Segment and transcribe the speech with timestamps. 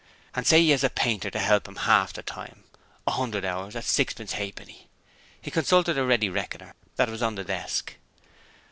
[0.33, 2.63] And say he has a painter to help him half the time.
[3.03, 4.87] 100 hours at sixpence ha'penny.'
[5.39, 7.93] He consulted a ready reckoner that was on the desk.